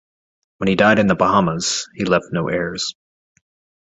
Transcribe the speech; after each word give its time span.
When 0.57 0.67
he 0.67 0.73
died 0.73 0.97
in 0.97 1.05
the 1.05 1.13
Bahamas, 1.13 1.87
he 1.93 2.05
left 2.05 2.25
no 2.31 2.47
heirs. 2.47 2.95